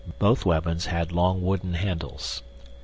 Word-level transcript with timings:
BOTH 0.17 0.47
WEAPONS 0.47 0.87
HAD 0.87 1.11
LONG 1.11 1.43
WOODEN 1.43 1.75
HANDLES. 1.75 2.41